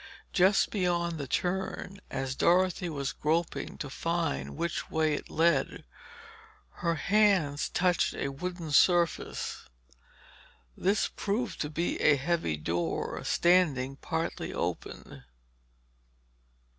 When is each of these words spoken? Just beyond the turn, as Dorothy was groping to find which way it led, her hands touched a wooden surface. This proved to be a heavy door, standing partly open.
Just 0.33 0.71
beyond 0.71 1.19
the 1.19 1.27
turn, 1.27 1.99
as 2.09 2.33
Dorothy 2.33 2.89
was 2.89 3.13
groping 3.13 3.77
to 3.77 3.87
find 3.87 4.57
which 4.57 4.89
way 4.89 5.13
it 5.13 5.29
led, 5.29 5.83
her 6.81 6.95
hands 6.95 7.69
touched 7.69 8.15
a 8.15 8.29
wooden 8.29 8.71
surface. 8.71 9.69
This 10.75 11.07
proved 11.07 11.61
to 11.61 11.69
be 11.69 12.01
a 12.01 12.15
heavy 12.15 12.57
door, 12.57 13.23
standing 13.23 13.95
partly 13.95 14.51
open. 14.51 15.23